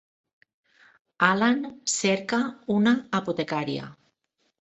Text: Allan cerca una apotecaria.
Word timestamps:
Allan 1.27 1.59
cerca 1.97 2.39
una 2.77 2.95
apotecaria. 3.19 3.87